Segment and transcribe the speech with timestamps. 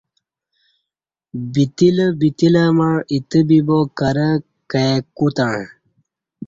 [1.51, 4.29] بتیلہ بتیلہ مع ایتہ بیبا کرہ
[4.71, 5.59] کئے کوتݩع